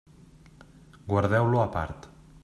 Guardeu-lo 1.11 1.61
a 1.65 1.69
part. 1.77 2.09